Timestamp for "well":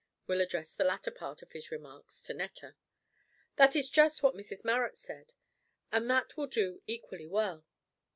7.27-7.67